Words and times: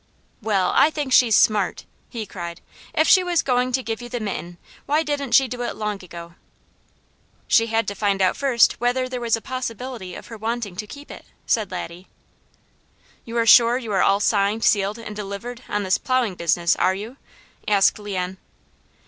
"Well, 0.41 0.71
I 0.73 0.89
think 0.89 1.13
she's 1.13 1.35
smart!" 1.35 1.85
he 2.09 2.25
cried. 2.25 2.59
"If 2.95 3.07
she 3.07 3.23
was 3.23 3.43
going 3.43 3.71
to 3.73 3.83
give 3.83 4.01
you 4.01 4.09
the 4.09 4.19
mitten, 4.19 4.57
why 4.87 5.03
didn't 5.03 5.33
she 5.33 5.47
do 5.47 5.61
it 5.61 5.75
long 5.75 6.03
ago?" 6.03 6.33
"She 7.47 7.67
had 7.67 7.87
to 7.87 7.93
find 7.93 8.19
out 8.19 8.35
first 8.35 8.81
whether 8.81 9.07
there 9.07 9.21
were 9.21 9.29
a 9.35 9.41
possibility 9.41 10.15
of 10.15 10.25
her 10.25 10.39
wanting 10.39 10.75
to 10.77 10.87
keep 10.87 11.11
it," 11.11 11.25
said 11.45 11.69
Laddie. 11.69 12.07
"You're 13.25 13.45
sure 13.45 13.77
you 13.77 13.91
are 13.91 14.01
all 14.01 14.19
signed, 14.19 14.63
sealed, 14.63 14.97
and 14.97 15.15
delivered 15.15 15.61
on 15.69 15.83
this 15.83 15.99
plowing 15.99 16.33
business, 16.33 16.75
are 16.77 16.95
you?" 16.95 17.17
asked 17.67 17.99
Leon. 17.99 18.39